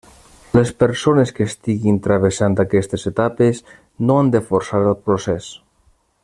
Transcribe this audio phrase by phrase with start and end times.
[0.59, 3.61] Les persones que estiguin travessant aquestes etapes
[4.09, 5.53] no han de forçar el procés.